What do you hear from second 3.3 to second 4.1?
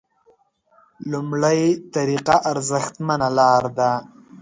لاره ده.